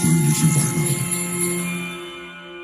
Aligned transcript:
fröhliche 0.00 0.46
Weihnachten. 0.54 1.10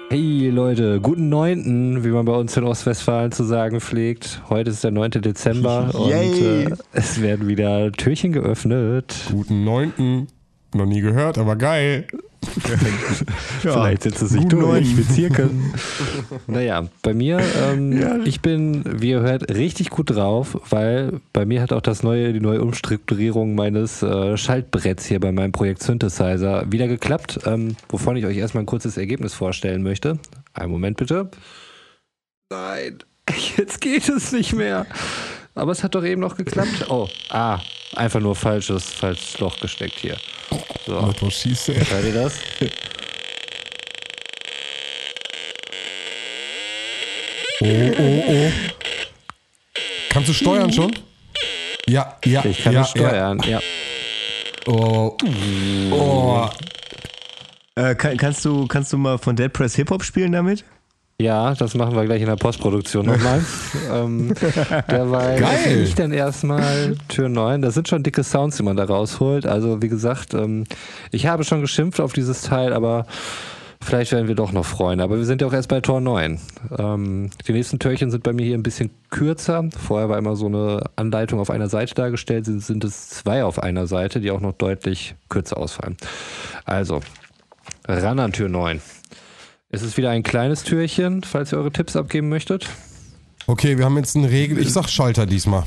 Hey 0.09 0.49
Leute, 0.51 1.01
guten 1.01 1.29
Neunten, 1.29 2.05
wie 2.05 2.09
man 2.09 2.25
bei 2.25 2.33
uns 2.33 2.57
in 2.57 2.65
Ostwestfalen 2.65 3.33
zu 3.33 3.45
sagen 3.45 3.81
pflegt. 3.81 4.41
Heute 4.49 4.71
ist 4.71 4.85
der 4.85 4.93
9. 4.93 5.11
Dezember 5.23 5.95
und 5.99 6.13
äh, 6.13 6.71
es 6.93 7.21
werden 7.21 7.49
wieder 7.49 7.93
Türchen 7.93 8.33
geöffnet. 8.33 9.15
Guten 9.31 9.65
Neunten. 9.65 10.29
Noch 10.75 10.87
nie 10.87 11.01
gehört, 11.01 11.39
aber 11.39 11.57
geil. 11.57 12.07
Vielleicht 13.61 14.03
setzt 14.03 14.23
es 14.23 14.31
sich 14.31 14.45
durch 14.47 14.87
Zirkeln. 15.09 15.75
naja, 16.47 16.87
bei 17.03 17.15
mir, 17.15 17.41
ähm, 17.69 18.23
ich 18.25 18.41
bin, 18.41 18.83
wie 19.01 19.11
ihr 19.11 19.21
hört, 19.21 19.51
richtig 19.51 19.91
gut 19.91 20.11
drauf, 20.11 20.59
weil 20.71 21.21
bei 21.33 21.45
mir 21.45 21.63
hat 21.63 21.73
auch 21.73 21.81
das 21.81 22.03
neue, 22.03 22.33
die 22.33 22.41
neue 22.41 22.63
Umstrukturierung 22.63 23.55
meines 23.55 24.03
äh, 24.03 24.37
Schaltbretts 24.37 25.07
hier 25.07 25.21
bei 25.21 25.33
meinem 25.33 25.53
Projekt 25.53 25.83
Synthesizer 25.83 26.71
wieder 26.71 26.89
geklappt, 26.89 27.41
ähm, 27.47 27.77
wovon 27.89 28.17
ich 28.17 28.27
euch 28.27 28.37
erstmal 28.37 28.63
ein 28.63 28.67
kurzes 28.67 28.97
Ergebnis 28.97 29.35
vorstellen 29.35 29.83
möchte. 29.83 30.19
Einen 30.55 30.73
Moment 30.73 30.97
bitte. 30.97 31.31
Nein, 32.51 32.99
jetzt 33.57 33.81
geht 33.81 34.09
es 34.09 34.33
nicht 34.33 34.55
mehr. 34.55 34.87
Aber 35.57 35.73
es 35.73 35.83
hat 35.83 35.95
doch 35.95 36.05
eben 36.05 36.21
noch 36.21 36.37
geklappt. 36.37 36.91
Oh, 36.91 37.09
ah, 37.31 37.59
einfach 37.97 38.21
nur 38.21 38.37
falsches, 38.37 38.93
falsches 38.93 39.39
Loch 39.41 39.59
gesteckt 39.59 39.99
hier. 39.99 40.19
So, 40.87 41.01
hört 41.01 41.23
ihr 41.23 42.13
das? 42.13 42.35
Oh, 47.63 47.67
oh, 47.99 48.25
oh. 48.29 48.53
Kannst 50.11 50.29
du 50.29 50.35
steuern 50.35 50.71
schon? 50.71 50.95
Ja, 51.89 52.19
ja, 52.27 52.45
Ich 52.45 52.63
kann 52.63 52.75
ja, 52.75 52.85
steuern, 52.85 53.41
ja. 53.45 53.49
Ja. 53.49 53.61
Oh, 54.67 55.17
oh. 55.91 56.49
Äh, 57.77 57.95
kann, 57.95 58.19
kannst, 58.19 58.45
du, 58.45 58.67
kannst 58.67 58.93
du 58.93 58.99
mal 58.99 59.17
von 59.17 59.37
Dead 59.37 59.51
Press 59.51 59.75
Hip-Hop 59.77 60.05
spielen 60.05 60.33
damit? 60.33 60.65
Ja, 61.19 61.55
das 61.55 61.75
machen 61.75 61.97
wir 61.97 62.05
gleich 62.05 62.21
in 62.21 62.29
der 62.29 62.37
Postproduktion 62.37 63.07
nochmal. 63.07 63.43
ähm, 63.93 64.35
derweil 64.91 65.41
Geil. 65.41 65.83
ich 65.83 65.95
dann 65.95 66.13
erstmal 66.13 66.95
Tür 67.09 67.31
9. 67.31 67.63
Das 67.63 67.73
sind 67.73 67.89
schon 67.89 68.03
dicke 68.03 68.23
Sounds, 68.23 68.59
die 68.59 68.63
man 68.63 68.77
da 68.77 68.85
rausholt. 68.85 69.47
Also 69.47 69.81
wie 69.81 69.89
gesagt, 69.89 70.35
ähm, 70.35 70.65
ich 71.13 71.27
habe 71.27 71.45
schon 71.45 71.63
geschimpft 71.63 72.01
auf 72.01 72.13
dieses 72.13 72.43
Teil, 72.43 72.75
aber 72.75 73.07
vielleicht 73.81 74.13
werden 74.13 74.29
wir 74.29 74.35
doch 74.35 74.53
noch 74.53 74.67
Freunde. 74.67 75.05
Aber 75.05 75.17
wir 75.17 75.25
sind 75.25 75.41
ja 75.41 75.47
auch 75.47 75.55
erst 75.55 75.71
bei 75.71 75.81
Tor 75.81 76.03
9. 76.03 76.39
Ähm, 76.79 77.31
die 77.49 77.53
nächsten 77.53 77.79
Türchen 77.79 78.11
sind 78.11 78.23
bei 78.23 78.35
mir 78.35 78.45
hier 78.45 78.59
ein 78.59 78.63
bisschen 78.63 78.91
kürzer. 79.09 79.65
Vorher 79.71 80.11
war 80.11 80.19
immer 80.19 80.37
so 80.37 80.47
eine 80.47 80.83
Anleitung 80.97 81.41
auf 81.41 81.49
einer 81.49 81.71
Seite 81.71 81.95
dargestellt. 81.95 82.45
Sind, 82.45 82.61
sind 82.63 82.85
es 82.85 83.09
zwei 83.09 83.43
auf 83.43 83.63
einer 83.63 83.87
Seite, 83.87 84.21
die 84.21 84.31
auch 84.31 84.43
noch 84.43 84.53
deutlich 84.53 85.15
kürzer 85.31 85.57
ausfallen. 85.57 85.97
Also, 86.67 87.01
ran 87.89 88.19
an 88.19 88.35
Tür 88.35 88.51
9. 88.51 88.83
Es 89.69 89.83
ist 89.83 89.97
wieder 89.97 90.11
ein 90.11 90.23
kleines 90.23 90.63
Türchen, 90.63 91.23
falls 91.23 91.53
ihr 91.53 91.59
eure 91.59 91.73
Tipps 91.73 91.97
abgeben 91.97 92.29
möchtet. 92.29 92.69
Okay, 93.49 93.79
wir 93.79 93.85
haben 93.85 93.97
jetzt 93.97 94.17
einen 94.17 94.25
Regel. 94.25 94.59
Ich 94.59 94.73
sag 94.73 94.89
Schalter 94.89 95.27
diesmal. 95.27 95.65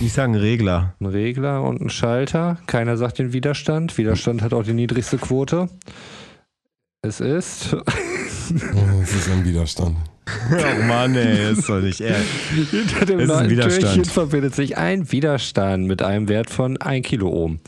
Ich 0.00 0.12
sage 0.12 0.32
einen 0.32 0.40
Regler. 0.40 0.94
Ein 1.00 1.06
Regler 1.06 1.62
und 1.62 1.80
ein 1.80 1.90
Schalter. 1.90 2.58
Keiner 2.66 2.96
sagt 2.96 3.18
den 3.18 3.32
Widerstand. 3.32 3.96
Widerstand 3.98 4.42
hat 4.42 4.52
auch 4.52 4.64
die 4.64 4.72
niedrigste 4.74 5.18
Quote. 5.18 5.68
Es 7.02 7.20
ist. 7.20 7.76
Oh, 8.74 9.00
Das 9.00 9.12
ist 9.14 9.30
ein 9.30 9.44
Widerstand. 9.44 9.96
Oh 10.50 10.82
Mann, 10.82 11.14
ey, 11.14 11.52
ist 11.52 11.68
doch 11.68 11.80
nicht 11.80 12.00
ehrlich. 12.00 12.26
Hinter 12.70 13.06
dem 13.06 13.20
Es 13.20 13.28
neuen. 13.28 13.48
Türchen 13.48 14.04
verbindet 14.04 14.54
sich 14.54 14.76
ein 14.76 15.10
Widerstand 15.10 15.86
mit 15.86 16.02
einem 16.02 16.28
Wert 16.28 16.50
von 16.50 16.76
1 16.76 17.06
Kiloohm. 17.06 17.60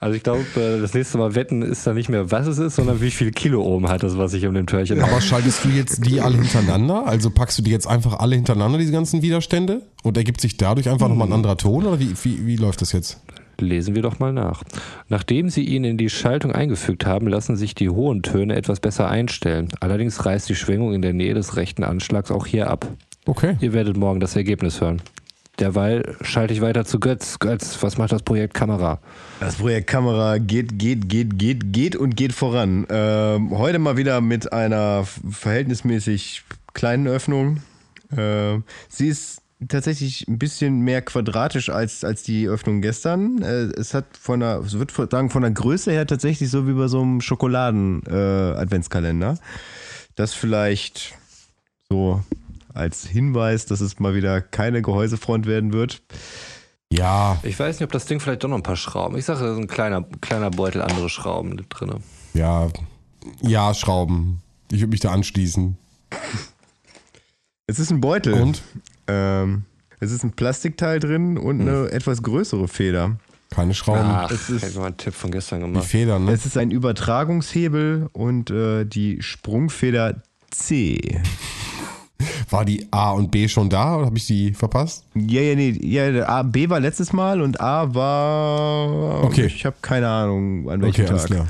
Also 0.00 0.16
ich 0.16 0.22
glaube, 0.22 0.44
äh, 0.56 0.80
das 0.80 0.94
nächste 0.94 1.18
Mal 1.18 1.34
wetten 1.34 1.62
ist 1.62 1.86
da 1.86 1.94
nicht 1.94 2.08
mehr, 2.08 2.30
was 2.30 2.46
es 2.46 2.58
ist, 2.58 2.76
sondern 2.76 3.00
wie 3.00 3.10
viel 3.10 3.30
Kiloohm 3.30 3.88
hat 3.88 4.02
das, 4.02 4.18
was 4.18 4.32
sich 4.32 4.46
um 4.46 4.54
dem 4.54 4.66
Türchen 4.66 5.00
Aber 5.00 5.20
schaltest 5.20 5.64
du 5.64 5.68
jetzt 5.68 6.06
die 6.06 6.20
alle 6.20 6.36
hintereinander? 6.36 7.06
Also 7.06 7.30
packst 7.30 7.58
du 7.58 7.62
die 7.62 7.70
jetzt 7.70 7.86
einfach 7.86 8.18
alle 8.18 8.36
hintereinander, 8.36 8.78
diese 8.78 8.92
ganzen 8.92 9.22
Widerstände? 9.22 9.82
Und 10.02 10.16
ergibt 10.16 10.40
sich 10.40 10.56
dadurch 10.56 10.88
einfach 10.88 11.08
nochmal 11.08 11.28
ein 11.28 11.32
anderer 11.32 11.56
Ton? 11.56 11.86
Oder 11.86 11.98
wie, 11.98 12.14
wie, 12.22 12.46
wie 12.46 12.56
läuft 12.56 12.82
das 12.82 12.92
jetzt? 12.92 13.20
Lesen 13.58 13.94
wir 13.94 14.02
doch 14.02 14.18
mal 14.18 14.32
nach. 14.32 14.62
Nachdem 15.08 15.48
Sie 15.48 15.64
ihn 15.64 15.84
in 15.84 15.96
die 15.96 16.10
Schaltung 16.10 16.52
eingefügt 16.52 17.06
haben, 17.06 17.26
lassen 17.26 17.56
sich 17.56 17.74
die 17.74 17.88
hohen 17.88 18.22
Töne 18.22 18.54
etwas 18.54 18.80
besser 18.80 19.08
einstellen. 19.08 19.68
Allerdings 19.80 20.26
reißt 20.26 20.48
die 20.48 20.54
Schwingung 20.54 20.92
in 20.92 21.00
der 21.00 21.14
Nähe 21.14 21.32
des 21.32 21.56
rechten 21.56 21.82
Anschlags 21.82 22.30
auch 22.30 22.46
hier 22.46 22.68
ab. 22.68 22.86
Okay. 23.24 23.56
Ihr 23.60 23.72
werdet 23.72 23.96
morgen 23.96 24.20
das 24.20 24.36
Ergebnis 24.36 24.80
hören. 24.80 25.00
Derweil 25.58 26.16
schalte 26.20 26.52
ich 26.52 26.60
weiter 26.60 26.84
zu 26.84 27.00
Götz. 27.00 27.38
Götz, 27.38 27.82
was 27.82 27.96
macht 27.96 28.12
das 28.12 28.22
Projekt 28.22 28.52
Kamera? 28.52 29.00
Das 29.40 29.56
Projekt 29.56 29.86
Kamera 29.86 30.36
geht, 30.38 30.78
geht, 30.78 31.08
geht, 31.08 31.38
geht, 31.38 31.72
geht 31.72 31.96
und 31.96 32.14
geht 32.14 32.34
voran. 32.34 32.86
Ähm, 32.90 33.56
heute 33.56 33.78
mal 33.78 33.96
wieder 33.96 34.20
mit 34.20 34.52
einer 34.52 35.06
verhältnismäßig 35.30 36.44
kleinen 36.74 37.06
Öffnung. 37.06 37.62
Ähm, 38.14 38.64
sie 38.90 39.08
ist 39.08 39.40
tatsächlich 39.66 40.28
ein 40.28 40.38
bisschen 40.38 40.80
mehr 40.80 41.00
quadratisch 41.00 41.70
als, 41.70 42.04
als 42.04 42.22
die 42.22 42.48
Öffnung 42.48 42.82
gestern. 42.82 43.40
Äh, 43.40 43.70
es 43.78 43.94
hat 43.94 44.04
von 44.20 44.40
der, 44.40 44.58
es 44.58 44.78
wird 44.78 44.92
sagen, 45.10 45.30
von 45.30 45.40
der 45.40 45.52
Größe 45.52 45.90
her 45.90 46.06
tatsächlich 46.06 46.50
so 46.50 46.68
wie 46.68 46.74
bei 46.74 46.88
so 46.88 47.00
einem 47.00 47.22
Schokoladen-Adventskalender. 47.22 49.38
das 50.16 50.34
vielleicht 50.34 51.14
so 51.88 52.22
als 52.76 53.06
Hinweis, 53.06 53.66
dass 53.66 53.80
es 53.80 53.98
mal 53.98 54.14
wieder 54.14 54.40
keine 54.40 54.82
Gehäusefront 54.82 55.46
werden 55.46 55.72
wird. 55.72 56.02
Ja, 56.92 57.38
Ich 57.42 57.58
weiß 57.58 57.80
nicht, 57.80 57.84
ob 57.84 57.92
das 57.92 58.06
Ding 58.06 58.20
vielleicht 58.20 58.44
doch 58.44 58.48
noch 58.48 58.56
ein 58.56 58.62
paar 58.62 58.76
Schrauben. 58.76 59.16
Ich 59.18 59.24
sage, 59.24 59.40
da 59.40 59.52
ist 59.52 59.58
ein 59.58 59.66
kleiner, 59.66 60.02
kleiner 60.20 60.50
Beutel, 60.50 60.82
andere 60.82 61.08
Schrauben 61.08 61.56
drin. 61.68 61.94
ja, 62.34 62.68
ja, 63.42 63.74
Schrauben. 63.74 64.40
Ich 64.70 64.78
würde 64.80 64.90
mich 64.90 65.00
da 65.00 65.10
anschließen. 65.10 65.76
Es 67.66 67.78
ist 67.80 67.90
ein 67.90 68.00
Beutel. 68.00 68.34
Und? 68.34 68.62
Ähm, 69.08 69.64
es 69.98 70.12
ist 70.12 70.22
ein 70.22 70.32
Plastikteil 70.32 71.00
drin 71.00 71.38
und 71.38 71.60
eine 71.60 71.90
etwas 71.90 72.22
größere 72.22 72.68
Feder. 72.68 73.16
Keine 73.50 73.74
Schrauben. 73.74 74.02
Ach, 74.04 74.30
es 74.30 74.48
ist- 74.50 74.62
hätte 74.62 74.72
ich 74.72 74.78
mal 74.78 74.86
einen 74.86 74.96
Tipp 74.96 75.14
von 75.14 75.30
gestern 75.30 75.60
Die 75.60 75.66
gemacht. 75.66 75.84
Federn, 75.86 76.24
ne? 76.26 76.32
Es 76.32 76.46
ist 76.46 76.56
ein 76.56 76.70
Übertragungshebel 76.70 78.08
und 78.12 78.50
äh, 78.50 78.84
die 78.84 79.22
Sprungfeder 79.22 80.22
C. 80.50 81.20
War 82.56 82.64
die 82.64 82.86
A 82.90 83.10
und 83.10 83.30
B 83.30 83.48
schon 83.48 83.68
da 83.68 83.96
oder 83.98 84.06
habe 84.06 84.16
ich 84.16 84.26
die 84.26 84.54
verpasst? 84.54 85.04
Ja, 85.14 85.42
ja, 85.42 85.54
nee, 85.54 85.78
ja, 85.82 86.26
A, 86.26 86.42
B 86.42 86.70
war 86.70 86.80
letztes 86.80 87.12
Mal 87.12 87.42
und 87.42 87.60
A 87.60 87.94
war. 87.94 89.24
Okay. 89.24 89.44
Ich 89.44 89.66
habe 89.66 89.76
keine 89.82 90.08
Ahnung, 90.08 90.70
an 90.70 90.80
welchem 90.80 91.02
Okay, 91.02 91.10
alles 91.10 91.24
Tag. 91.24 91.30
klar. 91.32 91.46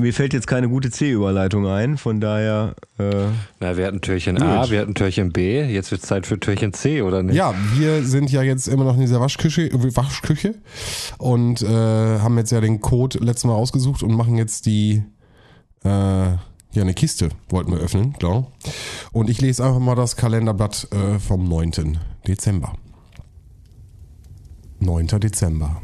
Mir 0.00 0.12
fällt 0.12 0.32
jetzt 0.32 0.48
keine 0.48 0.68
gute 0.68 0.90
C-Überleitung 0.90 1.68
ein, 1.68 1.96
von 1.96 2.20
daher. 2.20 2.74
Äh, 2.98 3.26
Na, 3.60 3.76
wir 3.76 3.86
hatten 3.86 4.00
Türchen 4.00 4.42
A, 4.42 4.62
Gut. 4.62 4.72
wir 4.72 4.80
hatten 4.80 4.96
Türchen 4.96 5.30
B, 5.30 5.62
jetzt 5.62 5.92
wird 5.92 6.02
es 6.02 6.08
Zeit 6.08 6.26
für 6.26 6.40
Türchen 6.40 6.72
C, 6.72 7.02
oder 7.02 7.22
nicht? 7.22 7.36
Ja, 7.36 7.54
wir 7.76 8.02
sind 8.02 8.32
ja 8.32 8.42
jetzt 8.42 8.66
immer 8.66 8.82
noch 8.82 8.94
in 8.94 9.02
dieser 9.02 9.20
Waschküche, 9.20 9.70
Waschküche 9.72 10.56
und 11.18 11.62
äh, 11.62 11.68
haben 11.68 12.36
jetzt 12.36 12.50
ja 12.50 12.60
den 12.60 12.80
Code 12.80 13.18
letztes 13.20 13.44
Mal 13.44 13.54
ausgesucht 13.54 14.02
und 14.02 14.12
machen 14.12 14.36
jetzt 14.38 14.66
die, 14.66 15.04
äh, 15.84 16.30
ja, 16.72 16.82
eine 16.82 16.94
Kiste 16.94 17.28
wollten 17.48 17.72
wir 17.72 17.78
öffnen, 17.78 18.14
klar. 18.14 18.46
Und 19.12 19.28
ich 19.28 19.40
lese 19.40 19.64
einfach 19.64 19.80
mal 19.80 19.94
das 19.94 20.16
Kalenderblatt 20.16 20.88
äh, 20.92 21.18
vom 21.18 21.44
9. 21.48 21.98
Dezember. 22.26 22.72
9. 24.80 25.06
Dezember. 25.06 25.82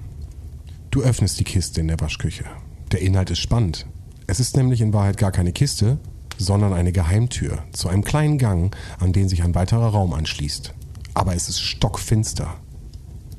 Du 0.91 1.03
öffnest 1.03 1.38
die 1.38 1.44
Kiste 1.44 1.81
in 1.81 1.88
der 1.88 2.00
Waschküche. 2.00 2.44
Der 2.91 3.03
Inhalt 3.03 3.31
ist 3.31 3.41
spannend. 3.41 3.87
Es 4.26 4.41
ist 4.41 4.56
nämlich 4.56 4.81
in 4.81 4.94
Wahrheit 4.94 5.19
gar 5.19 5.31
keine 5.31 5.53
Kiste, 5.53 5.99
sondern 6.38 6.72
eine 6.72 6.93
Geheimtür 6.93 7.62
zu 7.72 7.88
einem 7.88 8.03
kleinen 8.03 8.38
Gang, 8.38 8.75
an 8.99 9.12
den 9.12 9.28
sich 9.28 9.43
ein 9.43 9.55
weiterer 9.55 9.88
Raum 9.88 10.15
anschließt. 10.15 10.72
Aber 11.12 11.34
es 11.34 11.49
ist 11.49 11.60
stockfinster. 11.60 12.55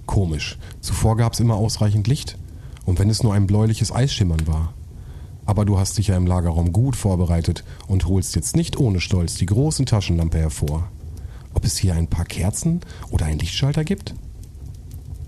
Komisch. 0.05 0.59
Zuvor 0.81 1.17
gab 1.17 1.33
es 1.33 1.39
immer 1.39 1.55
ausreichend 1.55 2.07
Licht. 2.07 2.37
Und 2.85 2.99
wenn 2.99 3.09
es 3.09 3.23
nur 3.23 3.33
ein 3.33 3.47
bläuliches 3.47 3.91
Eisschimmern 3.91 4.47
war. 4.47 4.73
Aber 5.49 5.65
du 5.65 5.79
hast 5.79 5.97
dich 5.97 6.09
ja 6.09 6.15
im 6.15 6.27
Lagerraum 6.27 6.71
gut 6.71 6.95
vorbereitet 6.95 7.63
und 7.87 8.05
holst 8.05 8.35
jetzt 8.35 8.55
nicht 8.55 8.77
ohne 8.77 8.99
Stolz 8.99 9.33
die 9.33 9.47
große 9.47 9.83
Taschenlampe 9.83 10.37
hervor. 10.37 10.91
Ob 11.55 11.65
es 11.65 11.75
hier 11.75 11.95
ein 11.95 12.05
paar 12.05 12.25
Kerzen 12.25 12.81
oder 13.09 13.25
einen 13.25 13.39
Lichtschalter 13.39 13.83
gibt? 13.83 14.13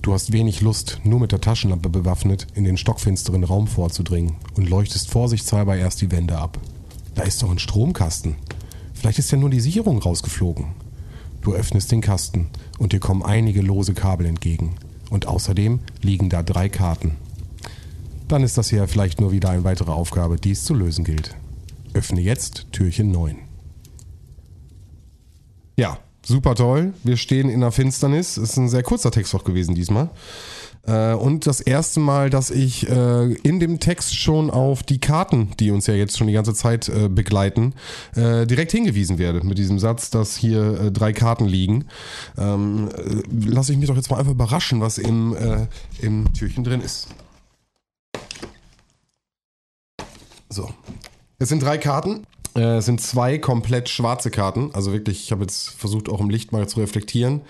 Du 0.03 0.13
hast 0.13 0.31
wenig 0.31 0.61
Lust, 0.61 1.01
nur 1.03 1.19
mit 1.19 1.31
der 1.31 1.41
Taschenlampe 1.41 1.89
bewaffnet 1.89 2.45
in 2.53 2.65
den 2.65 2.77
stockfinsteren 2.77 3.43
Raum 3.43 3.65
vorzudringen 3.65 4.35
und 4.55 4.69
leuchtest 4.69 5.09
vorsichtshalber 5.09 5.75
erst 5.75 6.01
die 6.01 6.11
Wände 6.11 6.37
ab. 6.37 6.59
Da 7.15 7.23
ist 7.23 7.41
doch 7.41 7.49
ein 7.49 7.57
Stromkasten. 7.57 8.35
Vielleicht 8.93 9.17
ist 9.17 9.31
ja 9.31 9.39
nur 9.39 9.49
die 9.49 9.59
Sicherung 9.59 9.97
rausgeflogen. 9.97 10.67
Du 11.41 11.53
öffnest 11.53 11.91
den 11.91 12.01
Kasten 12.01 12.51
und 12.77 12.93
dir 12.93 12.99
kommen 12.99 13.23
einige 13.23 13.63
lose 13.63 13.95
Kabel 13.95 14.27
entgegen. 14.27 14.75
Und 15.09 15.25
außerdem 15.25 15.79
liegen 16.03 16.29
da 16.29 16.43
drei 16.43 16.69
Karten. 16.69 17.17
Dann 18.31 18.43
ist 18.43 18.57
das 18.57 18.69
hier 18.69 18.87
vielleicht 18.87 19.19
nur 19.19 19.33
wieder 19.33 19.49
eine 19.49 19.65
weitere 19.65 19.91
Aufgabe, 19.91 20.37
die 20.37 20.51
es 20.51 20.63
zu 20.63 20.73
lösen 20.73 21.03
gilt. 21.03 21.35
Öffne 21.93 22.21
jetzt 22.21 22.67
Türchen 22.71 23.11
9. 23.11 23.35
Ja, 25.75 25.97
super 26.25 26.55
toll. 26.55 26.93
Wir 27.03 27.17
stehen 27.17 27.49
in 27.49 27.59
der 27.59 27.73
Finsternis. 27.73 28.37
Es 28.37 28.51
ist 28.51 28.57
ein 28.57 28.69
sehr 28.69 28.83
kurzer 28.83 29.11
Text 29.11 29.35
auch 29.35 29.43
gewesen 29.43 29.75
diesmal. 29.75 30.11
Äh, 30.87 31.13
und 31.13 31.45
das 31.45 31.59
erste 31.59 31.99
Mal, 31.99 32.29
dass 32.29 32.51
ich 32.51 32.89
äh, 32.89 33.33
in 33.33 33.59
dem 33.59 33.81
Text 33.81 34.15
schon 34.15 34.49
auf 34.49 34.81
die 34.81 35.01
Karten, 35.01 35.49
die 35.59 35.71
uns 35.71 35.87
ja 35.87 35.93
jetzt 35.93 36.17
schon 36.17 36.27
die 36.27 36.33
ganze 36.33 36.53
Zeit 36.53 36.87
äh, 36.87 37.09
begleiten, 37.09 37.73
direkt 38.15 38.71
hingewiesen 38.71 39.17
werde. 39.17 39.45
Mit 39.45 39.57
diesem 39.57 39.77
Satz, 39.77 40.09
dass 40.09 40.37
hier 40.37 40.89
drei 40.91 41.11
Karten 41.11 41.47
liegen. 41.47 41.83
Ähm, 42.37 42.87
äh, 42.95 43.23
lasse 43.45 43.73
ich 43.73 43.77
mich 43.77 43.89
doch 43.89 43.97
jetzt 43.97 44.09
mal 44.09 44.19
einfach 44.19 44.31
überraschen, 44.31 44.79
was 44.79 44.99
im, 44.99 45.35
im 45.99 46.31
Türchen 46.33 46.63
drin 46.63 46.79
ist. 46.79 47.09
So. 50.51 50.69
Es 51.39 51.49
sind 51.49 51.63
drei 51.63 51.77
Karten. 51.77 52.27
Äh, 52.55 52.77
Es 52.77 52.85
sind 52.85 53.01
zwei 53.01 53.37
komplett 53.37 53.89
schwarze 53.89 54.29
Karten. 54.29 54.71
Also 54.73 54.91
wirklich, 54.91 55.23
ich 55.23 55.31
habe 55.31 55.43
jetzt 55.43 55.69
versucht, 55.69 56.09
auch 56.09 56.19
im 56.19 56.29
Licht 56.29 56.51
mal 56.51 56.67
zu 56.67 56.79
reflektieren. 56.81 57.41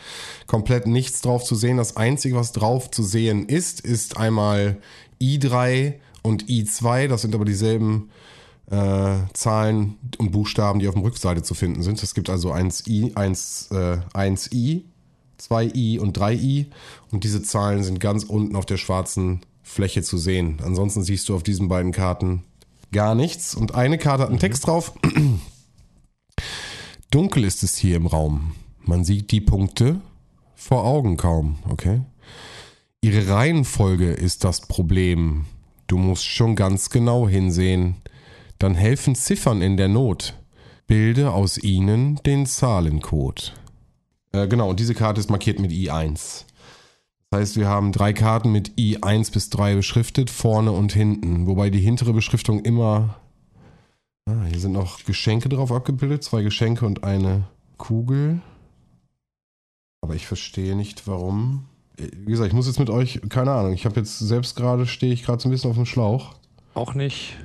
Komplett 0.48 0.88
nichts 0.88 1.22
drauf 1.22 1.44
zu 1.44 1.56
sehen. 1.56 1.78
Das 1.78 1.98
Einzige, 1.98 2.36
was 2.36 2.52
drauf 2.52 2.92
zu 2.92 3.04
sehen 3.04 3.48
ist, 3.48 3.82
ist 3.82 4.18
einmal 4.18 4.78
I3 5.20 5.96
und 6.22 6.46
I2. 6.46 7.08
Das 7.08 7.24
sind 7.24 7.34
aber 7.34 7.46
dieselben 7.46 8.12
äh, 8.70 9.16
Zahlen 9.34 9.98
und 10.20 10.32
Buchstaben, 10.32 10.80
die 10.80 10.88
auf 10.88 10.94
der 10.94 11.04
Rückseite 11.04 11.42
zu 11.42 11.56
finden 11.56 11.82
sind. 11.82 12.02
Es 12.02 12.14
gibt 12.14 12.30
also 12.30 12.54
1I, 12.54 13.16
1, 13.16 13.70
äh, 13.72 13.98
1I, 14.14 14.84
2i 15.40 16.00
und 16.00 16.18
3i. 16.18 16.68
Und 17.12 17.24
diese 17.24 17.42
Zahlen 17.42 17.84
sind 17.84 18.00
ganz 18.00 18.24
unten 18.24 18.56
auf 18.56 18.68
der 18.68 18.78
schwarzen 18.78 19.42
Fläche 19.64 20.04
zu 20.04 20.18
sehen. 20.18 20.60
Ansonsten 20.64 21.02
siehst 21.02 21.28
du 21.28 21.36
auf 21.36 21.44
diesen 21.44 21.68
beiden 21.68 21.92
Karten 21.92 22.44
gar 22.92 23.16
nichts. 23.16 23.56
Und 23.56 23.76
eine 23.76 23.98
Karte 23.98 24.24
hat 24.24 24.30
einen 24.30 24.40
Text 24.40 24.68
drauf. 24.68 24.94
Dunkel 27.12 27.44
ist 27.44 27.64
es 27.64 27.76
hier 27.76 27.98
im 27.98 28.08
Raum. 28.08 28.54
Man 28.80 29.04
sieht 29.04 29.32
die 29.32 29.42
Punkte 29.42 30.02
vor 30.56 30.86
Augen 30.86 31.18
kaum, 31.18 31.60
okay? 31.70 32.02
Ihre 33.02 33.28
Reihenfolge 33.28 34.12
ist 34.12 34.44
das 34.44 34.62
Problem. 34.62 35.46
Du 35.88 35.98
musst 35.98 36.26
schon 36.26 36.56
ganz 36.56 36.90
genau 36.90 37.28
hinsehen. 37.28 37.96
Dann 38.60 38.76
helfen 38.76 39.16
Ziffern 39.16 39.62
in 39.62 39.76
der 39.76 39.88
Not. 39.88 40.36
Bilde 40.88 41.32
aus 41.32 41.58
ihnen 41.58 42.20
den 42.26 42.46
Zahlencode. 42.46 43.54
Äh, 44.34 44.48
genau, 44.48 44.70
und 44.70 44.80
diese 44.80 44.94
Karte 44.94 45.20
ist 45.20 45.30
markiert 45.30 45.60
mit 45.60 45.72
I1. 45.72 46.46
Das 47.32 47.40
heißt, 47.40 47.58
wir 47.58 47.68
haben 47.70 47.94
drei 47.94 48.12
Karten 48.12 48.52
mit 48.52 48.72
I1 48.78 49.32
bis 49.32 49.50
3 49.50 49.76
beschriftet, 49.76 50.30
vorne 50.30 50.74
und 50.74 50.92
hinten. 50.92 51.48
Wobei 51.48 51.70
die 51.70 51.80
hintere 51.80 52.12
Beschriftung 52.14 52.60
immer. 52.60 53.16
Ah, 54.30 54.44
hier 54.50 54.60
sind 54.60 54.74
noch 54.74 55.04
Geschenke 55.06 55.48
drauf 55.48 55.72
abgebildet. 55.72 56.24
Zwei 56.24 56.42
Geschenke 56.44 56.86
und 56.86 57.06
eine 57.06 57.44
Kugel. 57.78 58.42
Aber 60.02 60.14
ich 60.16 60.28
verstehe 60.28 60.76
nicht, 60.76 61.08
warum. 61.08 61.66
Wie 61.98 62.32
gesagt, 62.32 62.50
ich 62.50 62.54
muss 62.54 62.68
jetzt 62.68 62.80
mit 62.80 62.90
euch, 62.90 63.22
keine 63.30 63.52
Ahnung, 63.52 63.74
ich 63.74 63.86
habe 63.86 64.00
jetzt 64.00 64.20
selbst 64.20 64.56
gerade, 64.56 64.86
stehe 64.86 65.14
ich 65.14 65.24
gerade 65.24 65.42
so 65.42 65.48
ein 65.48 65.52
bisschen 65.52 65.70
auf 65.70 65.76
dem 65.78 65.86
Schlauch. 65.86 66.34
Auch 66.74 66.96
nicht, 66.96 67.38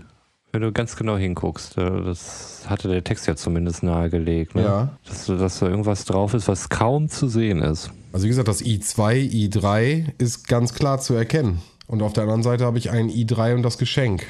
wenn 0.53 0.62
du 0.62 0.73
ganz 0.73 0.97
genau 0.97 1.17
hinguckst. 1.17 1.77
äh, 1.79 2.03
Das 2.03 2.65
hatte 2.69 2.88
der 2.88 3.05
Text 3.05 3.27
ja 3.29 3.37
zumindest 3.37 3.83
nahegelegt. 3.83 4.55
Ne? 4.55 4.62
Ja. 4.62 4.97
Dass, 5.06 5.27
dass 5.27 5.59
da 5.61 5.69
irgendwas 5.69 6.06
drauf 6.06 6.35
ist, 6.35 6.49
was 6.49 6.71
kaum 6.71 7.09
zu 7.09 7.29
sehen 7.29 7.61
ist. 7.61 7.91
Also 8.12 8.25
wie 8.25 8.29
gesagt, 8.29 8.49
das 8.49 8.62
I2, 8.62 9.31
I3 9.31 10.12
ist 10.19 10.49
ganz 10.49 10.75
klar 10.75 11.00
zu 11.00 11.14
erkennen. 11.14 11.61
Und 11.87 12.03
auf 12.03 12.12
der 12.12 12.25
anderen 12.25 12.43
Seite 12.43 12.64
habe 12.64 12.79
ich 12.79 12.91
ein 12.91 13.11
I3 13.11 13.55
und 13.55 13.62
das 13.62 13.79
Geschenk. 13.79 14.26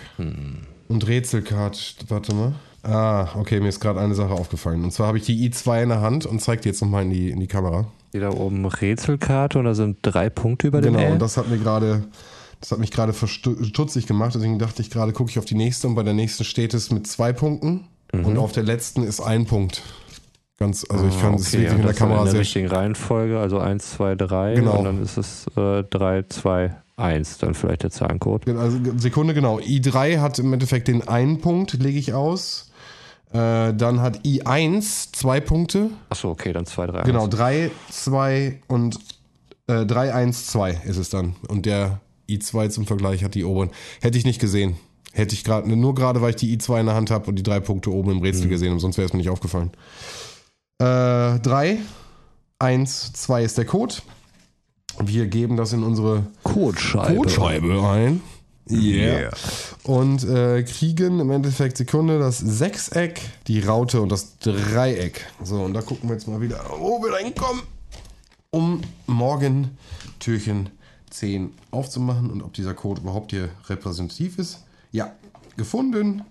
Und 0.88 1.06
Rätselkart, 1.06 1.96
warte 2.08 2.34
mal. 2.34 2.54
Ah, 2.82 3.28
okay, 3.36 3.60
mir 3.60 3.68
ist 3.68 3.80
gerade 3.80 4.00
eine 4.00 4.14
Sache 4.14 4.32
aufgefallen. 4.32 4.84
Und 4.84 4.92
zwar 4.92 5.08
habe 5.08 5.18
ich 5.18 5.24
die 5.24 5.50
I2 5.50 5.82
in 5.84 5.88
der 5.88 6.00
Hand 6.00 6.26
und 6.26 6.40
zeige 6.40 6.62
die 6.62 6.68
jetzt 6.68 6.82
nochmal 6.82 7.02
in 7.02 7.10
die, 7.10 7.30
in 7.30 7.40
die 7.40 7.46
Kamera. 7.48 7.86
Hier 8.12 8.20
da 8.20 8.30
oben 8.30 8.64
Rätselkarte 8.64 9.58
und 9.58 9.64
da 9.64 9.74
sind 9.74 9.98
drei 10.02 10.30
Punkte 10.30 10.68
über 10.68 10.80
dem 10.80 10.94
Genau, 10.94 11.06
L. 11.06 11.12
und 11.14 11.18
das 11.20 11.36
hat 11.36 11.48
mir 11.48 11.58
gerade, 11.58 12.04
das 12.60 12.70
hat 12.70 12.78
mich 12.78 12.90
gerade 12.92 13.12
stutzig 13.12 14.06
gemacht. 14.06 14.34
Deswegen 14.34 14.58
dachte 14.58 14.82
ich 14.82 14.90
gerade, 14.90 15.12
gucke 15.12 15.30
ich 15.30 15.38
auf 15.38 15.44
die 15.44 15.56
nächste 15.56 15.88
und 15.88 15.94
bei 15.96 16.02
der 16.02 16.14
nächsten 16.14 16.44
steht 16.44 16.74
es 16.74 16.90
mit 16.90 17.06
zwei 17.06 17.32
Punkten 17.32 17.84
und 18.12 18.38
auf 18.38 18.52
der 18.52 18.62
letzten 18.62 19.02
ist 19.02 19.20
ein 19.20 19.46
Punkt. 19.46 19.82
Ganz, 20.58 20.86
also 20.88 21.06
ich 21.06 21.20
kann 21.20 21.34
es 21.34 21.52
Mhm. 21.52 21.58
Ah, 21.58 21.58
okay, 21.58 21.58
wirklich 21.58 21.70
und 21.72 21.76
in 21.80 21.82
der 21.86 21.94
Kamera 21.94 22.18
in 22.24 22.30
der 22.30 22.40
richtigen 22.40 22.68
Reihenfolge, 22.68 23.38
also 23.38 23.58
1, 23.58 23.90
2, 23.92 24.14
3 24.14 24.54
Genau. 24.54 24.78
und 24.78 24.84
dann 24.84 25.02
ist 25.02 25.16
es 25.18 25.46
äh, 25.56 25.82
3, 25.84 26.24
2, 26.28 26.74
1, 26.96 27.38
dann 27.38 27.54
vielleicht 27.54 27.82
der 27.82 27.90
Zahlencode. 27.90 28.48
Also 28.48 28.78
Sekunde, 28.96 29.34
genau. 29.34 29.58
I3 29.58 30.18
hat 30.20 30.38
im 30.38 30.52
Endeffekt 30.52 30.88
den 30.88 31.06
einen 31.06 31.40
Punkt, 31.40 31.74
lege 31.74 31.98
ich 31.98 32.14
aus. 32.14 32.70
Äh, 33.32 33.74
dann 33.74 34.00
hat 34.00 34.20
I1 34.20 35.12
zwei 35.12 35.40
Punkte. 35.40 35.90
Achso, 36.08 36.30
okay, 36.30 36.54
dann 36.54 36.64
2, 36.64 36.86
3, 36.86 36.98
1. 37.00 37.06
Genau, 37.06 37.26
3, 37.26 37.70
2 37.90 38.60
und 38.68 38.98
äh, 39.66 39.84
3, 39.84 40.14
1, 40.14 40.46
2 40.46 40.70
ist 40.86 40.96
es 40.96 41.10
dann. 41.10 41.36
Und 41.48 41.66
der 41.66 42.00
I2 42.30 42.70
zum 42.70 42.86
Vergleich 42.86 43.24
hat 43.24 43.34
die 43.34 43.44
oberen. 43.44 43.70
Hätte 44.00 44.16
ich 44.16 44.24
nicht 44.24 44.40
gesehen. 44.40 44.76
Hätte 45.12 45.34
ich 45.34 45.44
gerade, 45.44 45.68
nur 45.68 45.94
gerade, 45.94 46.22
weil 46.22 46.30
ich 46.30 46.36
die 46.36 46.56
I2 46.56 46.80
in 46.80 46.86
der 46.86 46.94
Hand 46.94 47.10
habe 47.10 47.26
und 47.26 47.36
die 47.36 47.42
drei 47.42 47.60
Punkte 47.60 47.90
oben 47.90 48.10
im 48.12 48.22
Rätsel 48.22 48.48
gesehen 48.48 48.70
habe, 48.70 48.80
sonst 48.80 48.96
wäre 48.96 49.06
es 49.06 49.12
mir 49.12 49.18
nicht 49.18 49.28
aufgefallen. 49.30 49.70
Äh, 50.78 51.38
3, 51.40 51.78
1, 52.58 53.12
2 53.14 53.44
ist 53.44 53.58
der 53.58 53.64
Code. 53.64 53.94
Wir 55.02 55.26
geben 55.26 55.56
das 55.56 55.72
in 55.72 55.82
unsere 55.82 56.26
Codescheibe. 56.42 57.16
Codescheibe 57.16 57.88
ein. 57.88 58.22
Yeah. 58.68 59.30
Und 59.84 60.24
äh, 60.24 60.64
kriegen 60.64 61.20
im 61.20 61.30
Endeffekt 61.30 61.76
Sekunde 61.76 62.18
das 62.18 62.38
Sechseck, 62.38 63.20
die 63.46 63.60
Raute 63.60 64.00
und 64.00 64.10
das 64.10 64.38
Dreieck. 64.38 65.24
So, 65.42 65.62
und 65.62 65.72
da 65.72 65.82
gucken 65.82 66.08
wir 66.08 66.16
jetzt 66.16 66.26
mal 66.26 66.40
wieder, 66.40 66.64
wo 66.78 67.00
wir 67.00 67.12
da 67.12 67.18
hinkommen, 67.18 67.62
um 68.50 68.80
morgen 69.06 69.78
Türchen 70.18 70.70
10 71.10 71.52
aufzumachen 71.70 72.30
und 72.30 72.42
ob 72.42 72.52
dieser 72.54 72.74
Code 72.74 73.02
überhaupt 73.02 73.30
hier 73.30 73.50
repräsentativ 73.68 74.38
ist. 74.38 74.64
Ja, 74.90 75.12
gefunden. 75.56 76.22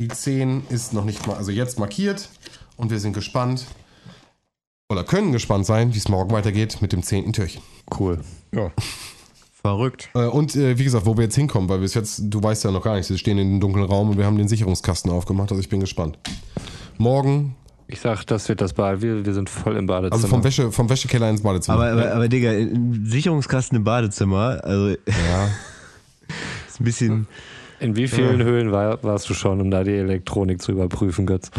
Die 0.00 0.08
10 0.08 0.64
ist 0.70 0.92
noch 0.92 1.04
nicht 1.04 1.24
mal, 1.26 1.36
also 1.36 1.52
jetzt 1.52 1.78
markiert 1.78 2.28
und 2.76 2.90
wir 2.90 2.98
sind 2.98 3.12
gespannt 3.12 3.64
oder 4.88 5.04
können 5.04 5.30
gespannt 5.32 5.66
sein, 5.66 5.94
wie 5.94 5.98
es 5.98 6.08
morgen 6.08 6.30
weitergeht 6.32 6.82
mit 6.82 6.92
dem 6.92 7.02
10. 7.02 7.32
Türchen. 7.32 7.62
Cool. 7.98 8.20
Ja. 8.52 8.72
Verrückt. 9.62 10.10
Äh, 10.14 10.26
Und 10.26 10.56
äh, 10.56 10.76
wie 10.78 10.84
gesagt, 10.84 11.06
wo 11.06 11.16
wir 11.16 11.24
jetzt 11.24 11.36
hinkommen, 11.36 11.68
weil 11.68 11.78
wir 11.78 11.86
es 11.86 11.94
jetzt, 11.94 12.22
du 12.24 12.42
weißt 12.42 12.64
ja 12.64 12.70
noch 12.72 12.82
gar 12.82 12.94
nichts, 12.96 13.08
wir 13.08 13.16
stehen 13.18 13.38
in 13.38 13.50
dem 13.52 13.60
dunklen 13.60 13.84
Raum 13.86 14.10
und 14.10 14.18
wir 14.18 14.26
haben 14.26 14.36
den 14.36 14.48
Sicherungskasten 14.48 15.10
aufgemacht, 15.12 15.50
also 15.52 15.60
ich 15.60 15.68
bin 15.68 15.78
gespannt. 15.80 16.18
Morgen, 16.98 17.54
Ich 17.86 18.00
sag, 18.00 18.24
das 18.26 18.48
wird 18.48 18.60
das 18.60 18.72
Bad. 18.72 19.00
Wir, 19.00 19.24
wir 19.24 19.32
sind 19.32 19.48
voll 19.48 19.76
im 19.76 19.86
Badezimmer. 19.86 20.14
also 20.16 20.26
vom, 20.28 20.42
Wäsche, 20.44 20.72
vom 20.72 20.90
Wäschekeller 20.90 21.30
ins 21.30 21.42
Badezimmer. 21.42 21.78
Aber, 21.78 21.92
aber, 21.92 22.14
aber 22.14 22.28
Digga, 22.28 22.52
Sicherungskasten 23.04 23.76
im 23.76 23.84
Badezimmer, 23.84 24.60
also 24.64 24.88
ja, 24.88 25.46
ist 26.68 26.80
ein 26.80 26.84
bisschen 26.84 27.26
In 27.80 27.96
wie 27.96 28.08
vielen 28.08 28.42
Höhlen 28.42 28.72
war, 28.72 29.02
warst 29.02 29.28
du 29.28 29.34
schon, 29.34 29.60
um 29.60 29.70
da 29.70 29.84
die 29.84 29.94
Elektronik 29.94 30.62
zu 30.62 30.72
überprüfen, 30.72 31.26
Götz? 31.26 31.50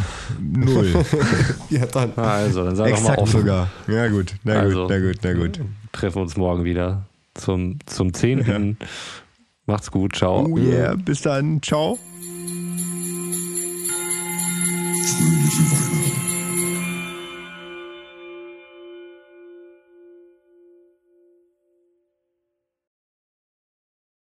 null. 0.41 0.93
ja, 1.69 1.85
dann. 1.87 2.13
Also, 2.15 2.63
dann 2.63 2.75
sei 2.75 2.91
doch 2.91 3.03
mal 3.03 3.17
offen. 3.17 3.39
sogar. 3.41 3.69
Ja 3.87 4.07
gut, 4.07 4.33
na 4.43 4.59
Also. 4.61 4.83
gut, 4.83 4.89
na 4.89 4.99
gut, 4.99 5.17
na 5.23 5.33
gut. 5.33 5.59
Treffen 5.91 6.21
uns 6.21 6.37
morgen 6.37 6.63
wieder 6.63 7.05
zum, 7.33 7.79
zum 7.85 8.13
10. 8.13 8.77
Macht's 9.65 9.91
gut, 9.91 10.15
ciao. 10.15 10.45
Oh 10.49 10.57
yeah, 10.57 10.95
bis 10.95 11.21
dann, 11.21 11.61
ciao. 11.61 11.99
Fröhliche 15.05 15.63
Weihnachten. 15.71 16.34